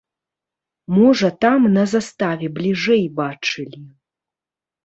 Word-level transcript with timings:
Можа 0.95 1.29
там 1.45 1.69
на 1.75 1.83
заставе 1.93 2.49
бліжэй 2.57 3.05
бачылі. 3.21 3.81